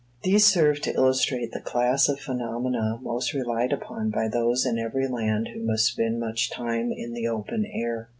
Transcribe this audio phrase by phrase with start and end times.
[0.23, 5.07] These serve to illustrate the class of phenomena most relied upon by those in every
[5.07, 8.09] land who must spend much time in the open air.